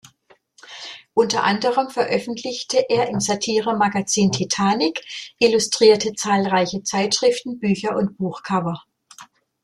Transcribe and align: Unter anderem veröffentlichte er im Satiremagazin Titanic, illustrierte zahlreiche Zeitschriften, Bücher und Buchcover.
Unter 1.13 1.43
anderem 1.43 1.91
veröffentlichte 1.91 2.89
er 2.89 3.07
im 3.09 3.19
Satiremagazin 3.19 4.31
Titanic, 4.31 5.01
illustrierte 5.37 6.13
zahlreiche 6.15 6.81
Zeitschriften, 6.81 7.59
Bücher 7.59 7.95
und 7.95 8.17
Buchcover. 8.17 8.81